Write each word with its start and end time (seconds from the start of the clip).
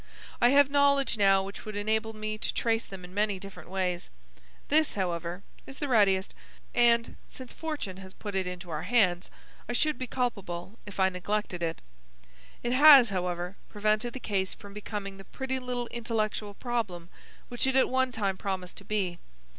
I 0.41 0.49
have 0.49 0.71
knowledge 0.71 1.15
now 1.15 1.43
which 1.43 1.63
would 1.63 1.75
enable 1.75 2.13
me 2.15 2.35
to 2.39 2.53
trace 2.55 2.87
them 2.87 3.05
in 3.05 3.13
many 3.13 3.37
different 3.39 3.69
ways. 3.69 4.09
This, 4.67 4.95
however, 4.95 5.43
is 5.67 5.77
the 5.77 5.87
readiest 5.87 6.33
and, 6.73 7.17
since 7.27 7.53
fortune 7.53 7.97
has 7.97 8.15
put 8.15 8.33
it 8.33 8.47
into 8.47 8.71
our 8.71 8.81
hands, 8.81 9.29
I 9.69 9.73
should 9.73 9.99
be 9.99 10.07
culpable 10.07 10.79
if 10.87 10.99
I 10.99 11.09
neglected 11.09 11.61
it. 11.61 11.81
It 12.63 12.73
has, 12.73 13.09
however, 13.11 13.57
prevented 13.69 14.13
the 14.13 14.19
case 14.19 14.55
from 14.55 14.73
becoming 14.73 15.17
the 15.17 15.25
pretty 15.25 15.59
little 15.59 15.85
intellectual 15.91 16.55
problem 16.55 17.11
which 17.49 17.67
it 17.67 17.75
at 17.75 17.87
one 17.87 18.11
time 18.11 18.37
promised 18.37 18.77
to 18.77 18.83
be. 18.83 19.19